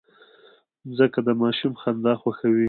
مځکه 0.87 1.19
د 1.27 1.29
ماشوم 1.41 1.73
خندا 1.81 2.13
خوښوي. 2.21 2.59